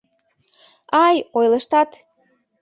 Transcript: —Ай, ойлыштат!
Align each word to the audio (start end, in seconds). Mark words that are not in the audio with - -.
—Ай, 1.05 1.15
ойлыштат! 1.37 1.89